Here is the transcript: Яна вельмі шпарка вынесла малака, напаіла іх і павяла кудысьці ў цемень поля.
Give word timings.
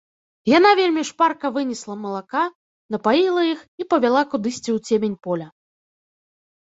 Яна 0.51 0.69
вельмі 0.77 1.01
шпарка 1.09 1.49
вынесла 1.57 1.95
малака, 2.05 2.43
напаіла 2.95 3.43
іх 3.53 3.59
і 3.83 3.87
павяла 3.95 4.23
кудысьці 4.31 4.69
ў 4.73 4.89
цемень 4.89 5.15
поля. 5.29 5.47